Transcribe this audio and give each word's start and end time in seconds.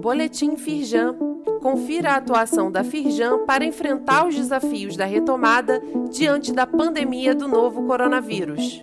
Boletim 0.00 0.56
Firjan. 0.56 1.16
Confira 1.62 2.12
a 2.12 2.16
atuação 2.16 2.70
da 2.70 2.84
Firjan 2.84 3.46
para 3.46 3.64
enfrentar 3.64 4.26
os 4.26 4.34
desafios 4.34 4.96
da 4.96 5.06
retomada 5.06 5.80
diante 6.10 6.52
da 6.52 6.66
pandemia 6.66 7.34
do 7.34 7.48
novo 7.48 7.86
coronavírus. 7.86 8.82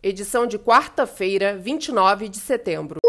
Edição 0.00 0.46
de 0.46 0.58
quarta-feira, 0.58 1.56
29 1.58 2.28
de 2.28 2.38
setembro. 2.38 3.00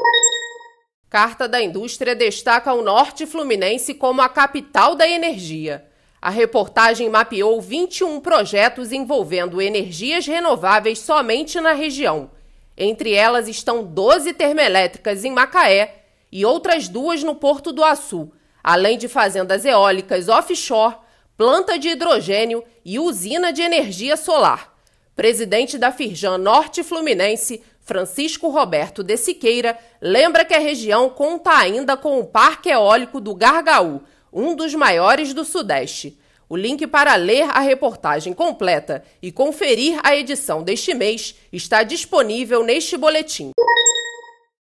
Carta 1.10 1.48
da 1.48 1.62
Indústria 1.62 2.16
destaca 2.16 2.74
o 2.74 2.82
Norte 2.82 3.28
Fluminense 3.28 3.94
como 3.94 4.22
a 4.22 4.30
capital 4.30 4.96
da 4.96 5.08
energia. 5.08 5.93
A 6.24 6.30
reportagem 6.30 7.10
mapeou 7.10 7.60
21 7.60 8.22
projetos 8.22 8.94
envolvendo 8.94 9.62
energias 9.62 10.26
renováveis 10.26 11.00
somente 11.00 11.60
na 11.60 11.74
região. 11.74 12.32
Entre 12.78 13.12
elas 13.12 13.50
estão 13.50 13.84
12 13.84 14.32
termoelétricas 14.32 15.26
em 15.26 15.34
Macaé 15.34 16.06
e 16.32 16.46
outras 16.46 16.88
duas 16.88 17.22
no 17.24 17.36
Porto 17.36 17.74
do 17.74 17.84
Açu, 17.84 18.32
além 18.64 18.98
de 18.98 19.10
fazendas 19.10 19.66
eólicas 19.66 20.30
offshore, 20.30 20.96
planta 21.36 21.78
de 21.78 21.90
hidrogênio 21.90 22.64
e 22.86 22.98
usina 23.00 23.52
de 23.52 23.62
energia 23.62 24.16
solar. 24.16 24.74
Presidente 25.14 25.78
da 25.78 25.92
Firjan 25.92 26.38
Norte 26.38 26.84
Fluminense, 26.84 27.62
Francisco 27.82 28.48
Roberto 28.48 29.04
de 29.04 29.18
Siqueira, 29.18 29.78
lembra 30.02 30.46
que 30.46 30.54
a 30.54 30.60
região 30.60 31.10
conta 31.10 31.52
ainda 31.52 31.98
com 31.98 32.18
o 32.18 32.26
Parque 32.26 32.70
Eólico 32.70 33.20
do 33.20 33.36
Gargaú, 33.36 34.02
um 34.34 34.56
dos 34.56 34.74
maiores 34.74 35.34
do 35.34 35.46
Sudeste. 35.46 36.18
O 36.50 36.58
link 36.58 36.88
para 36.88 37.16
ler 37.16 37.48
a 37.50 37.60
reportagem 37.60 38.34
completa 38.34 39.04
e 39.22 39.32
conferir 39.32 40.00
a 40.04 40.14
edição 40.16 40.64
deste 40.64 40.94
mês 40.94 41.36
está 41.52 41.84
disponível 41.84 42.64
neste 42.64 42.98
boletim. 42.98 43.52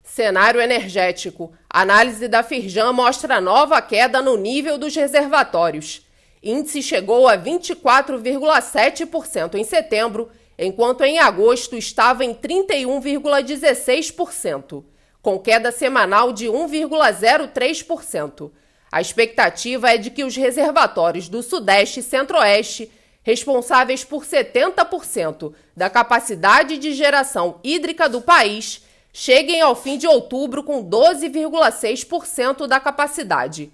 Cenário 0.04 0.60
energético. 0.60 1.54
Análise 1.70 2.28
da 2.28 2.42
Firjan 2.42 2.92
mostra 2.94 3.40
nova 3.40 3.80
queda 3.82 4.20
no 4.22 4.36
nível 4.36 4.78
dos 4.78 4.94
reservatórios. 4.96 6.02
Índice 6.42 6.82
chegou 6.82 7.28
a 7.28 7.38
24,7% 7.38 9.54
em 9.56 9.64
setembro 9.64 10.32
enquanto 10.58 11.04
em 11.04 11.20
agosto 11.20 11.76
estava 11.76 12.26
em 12.26 12.34
31,16%, 12.34 14.84
com 15.22 15.38
queda 15.38 15.72
semanal 15.72 16.34
de 16.34 16.48
1,03%. 16.48 18.50
A 18.92 19.02
expectativa 19.02 19.92
é 19.92 19.98
de 19.98 20.10
que 20.10 20.24
os 20.24 20.36
reservatórios 20.36 21.28
do 21.28 21.44
Sudeste 21.44 22.00
e 22.00 22.04
Centro-Oeste, 22.04 22.92
responsáveis 23.22 24.04
por 24.04 24.24
70% 24.24 25.54
da 25.76 25.90
capacidade 25.90 26.78
de 26.78 26.94
geração 26.94 27.60
hídrica 27.64 28.08
do 28.08 28.22
país, 28.22 28.82
cheguem 29.12 29.62
ao 29.62 29.76
fim 29.76 29.98
de 29.98 30.08
outubro 30.08 30.64
com 30.64 30.84
12,6% 30.84 32.68
da 32.68 32.80
capacidade. 32.80 33.72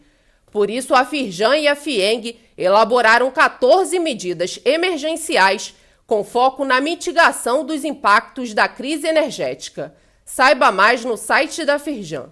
Por 0.51 0.69
isso, 0.69 0.95
a 0.95 1.05
Firjan 1.05 1.57
e 1.57 1.67
a 1.67 1.75
Fieng 1.75 2.39
elaboraram 2.57 3.29
14 3.29 3.99
medidas 3.99 4.59
emergenciais 4.63 5.75
com 6.05 6.23
foco 6.23 6.63
na 6.63 6.79
mitigação 6.79 7.65
dos 7.65 7.83
impactos 7.83 8.53
da 8.53 8.67
crise 8.67 9.07
energética. 9.07 9.95
Saiba 10.25 10.71
mais 10.71 11.03
no 11.03 11.17
site 11.17 11.65
da 11.65 11.77
Firjan. 11.77 12.31